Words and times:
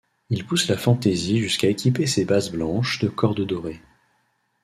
Il 0.31 0.47
pousse 0.47 0.67
la 0.67 0.77
fantaisie 0.77 1.37
jusqu'à 1.37 1.69
équiper 1.69 2.07
ses 2.07 2.25
basses 2.25 2.49
blanches 2.49 2.97
de 3.01 3.07
cordes 3.07 3.45
dorées. 3.45 3.83